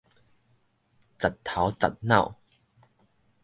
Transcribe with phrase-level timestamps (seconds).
[1.19, 2.33] 實頭實腦